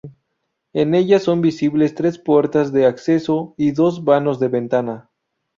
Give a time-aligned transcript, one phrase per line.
[0.73, 5.11] En ella son visibles tres puertas de acceso y dos vanos de ventana.